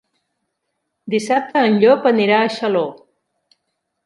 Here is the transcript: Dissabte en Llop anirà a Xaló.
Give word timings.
Dissabte 1.15 1.63
en 1.67 1.77
Llop 1.83 2.09
anirà 2.13 2.41
a 2.47 2.51
Xaló. 2.57 2.85